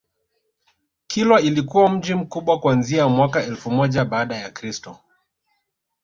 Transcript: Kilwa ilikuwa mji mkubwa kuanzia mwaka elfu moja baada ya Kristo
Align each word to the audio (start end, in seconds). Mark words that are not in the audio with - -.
Kilwa 1.07 1.41
ilikuwa 1.41 1.89
mji 1.89 2.13
mkubwa 2.15 2.59
kuanzia 2.59 3.07
mwaka 3.07 3.43
elfu 3.43 3.71
moja 3.71 4.05
baada 4.05 4.35
ya 4.35 4.49
Kristo 4.51 4.97